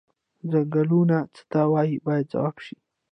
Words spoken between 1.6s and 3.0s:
وایي باید ځواب شي.